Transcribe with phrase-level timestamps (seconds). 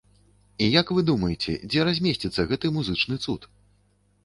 [0.67, 3.41] І як вы думаеце, дзе размесціцца гэты музычны цуд?